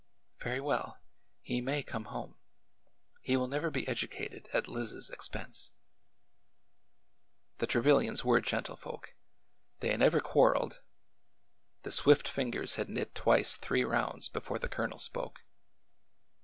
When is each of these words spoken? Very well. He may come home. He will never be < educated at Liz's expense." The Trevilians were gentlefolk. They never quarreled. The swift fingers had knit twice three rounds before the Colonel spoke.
Very 0.39 0.59
well. 0.59 0.97
He 1.43 1.61
may 1.61 1.83
come 1.83 2.05
home. 2.05 2.39
He 3.21 3.37
will 3.37 3.47
never 3.47 3.69
be 3.69 3.87
< 3.87 3.87
educated 3.87 4.49
at 4.51 4.67
Liz's 4.67 5.11
expense." 5.11 5.69
The 7.59 7.67
Trevilians 7.67 8.25
were 8.25 8.41
gentlefolk. 8.41 9.13
They 9.79 9.95
never 9.95 10.19
quarreled. 10.19 10.81
The 11.83 11.91
swift 11.91 12.27
fingers 12.27 12.77
had 12.77 12.89
knit 12.89 13.13
twice 13.13 13.57
three 13.57 13.83
rounds 13.83 14.27
before 14.27 14.57
the 14.57 14.67
Colonel 14.69 14.97
spoke. 14.97 15.43